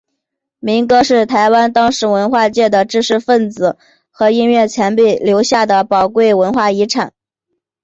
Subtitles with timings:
[0.57, 3.77] 民歌是台湾当时文化界的知识份子
[4.09, 7.13] 和音乐前辈留下的宝贵的文化遗产。